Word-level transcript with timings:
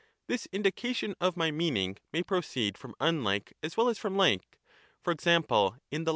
This 0.25 0.47
indication 0.51 1.13
of 1.21 1.37
my 1.37 1.51
meaning 1.51 1.97
may 2.11 2.23
proceed 2.23 2.75
from 2.75 2.95
unlike 2.99 3.53
as 3.61 3.77
well 3.77 3.87
as 3.87 3.99
from 3.99 4.17
like, 4.17 4.57
for 5.03 5.11
example 5.11 5.77
in 5.91 6.05
the 6.05 6.09